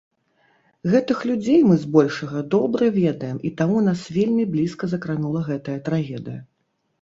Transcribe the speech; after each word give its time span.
Гэтых 0.93 1.19
людзей 1.31 1.59
мы, 1.71 1.75
збольшага, 1.83 2.41
добра 2.55 2.87
ведаем, 2.95 3.37
і 3.51 3.51
таму 3.61 3.77
нас 3.89 4.01
вельмі 4.17 4.47
блізка 4.55 4.91
закранула 4.95 5.45
гэтая 5.51 5.77
трагедыя. 5.93 6.41